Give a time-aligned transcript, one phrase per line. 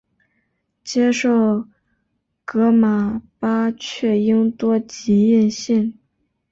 [0.83, 1.63] 接受
[2.43, 5.99] 噶玛巴却英多吉印信。